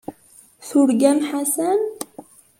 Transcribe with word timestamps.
Turgam 0.67 1.19
Ḥasan. 1.29 1.81